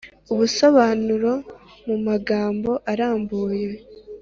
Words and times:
ubusobanuro 0.31 1.31
mu 1.85 1.95
magambo 2.07 2.71
arambuye 2.91 3.69